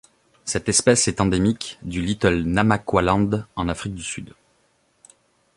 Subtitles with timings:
[0.45, 4.33] Cette espèce est endémique du Little Namaqualand en Afrique du Sud.